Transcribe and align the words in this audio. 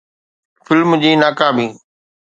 film 0.65 0.89
جي 1.01 1.11
ناڪامي 1.23 1.67